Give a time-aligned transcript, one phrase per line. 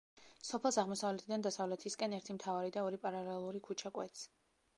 [0.51, 4.27] სოფელს აღმოსავლეთიდან დასავლეთისკენ ერთი მთავარი და ორი პარალელური ქუჩა კვეთს.